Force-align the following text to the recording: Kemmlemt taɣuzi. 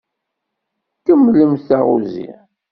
Kemmlemt 1.05 1.65
taɣuzi. 1.67 2.29